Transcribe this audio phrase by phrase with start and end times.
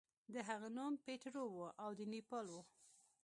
[0.33, 2.55] د هغه نوم پیټرو و او د نیپل و.